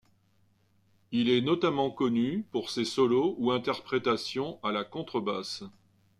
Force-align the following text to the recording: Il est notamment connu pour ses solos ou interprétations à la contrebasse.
Il 1.11 1.29
est 1.29 1.41
notamment 1.41 1.91
connu 1.91 2.41
pour 2.51 2.71
ses 2.71 2.85
solos 2.85 3.35
ou 3.37 3.51
interprétations 3.51 4.57
à 4.63 4.71
la 4.71 4.83
contrebasse. 4.83 5.63